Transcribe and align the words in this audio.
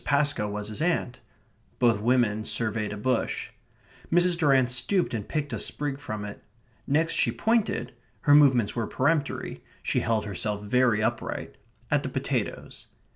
Pascoe 0.03 0.49
was 0.49 0.69
his 0.69 0.81
aunt. 0.81 1.19
Both 1.77 2.01
women 2.01 2.43
surveyed 2.43 2.91
a 2.91 2.97
bush. 2.97 3.51
Mrs. 4.11 4.35
Durrant 4.35 4.71
stooped 4.71 5.13
and 5.13 5.27
picked 5.29 5.53
a 5.53 5.59
sprig 5.59 5.99
from 5.99 6.25
it. 6.25 6.43
Next 6.87 7.13
she 7.13 7.31
pointed 7.31 7.93
(her 8.21 8.33
movements 8.33 8.75
were 8.75 8.87
peremptory; 8.87 9.63
she 9.83 9.99
held 9.99 10.25
herself 10.25 10.63
very 10.63 11.03
upright) 11.03 11.55
at 11.91 12.01
the 12.01 12.09
potatoes. 12.09 12.87